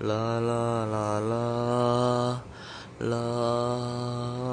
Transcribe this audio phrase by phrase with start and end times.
[0.00, 2.42] 啦啦啦啦
[3.00, 4.47] 啦啦。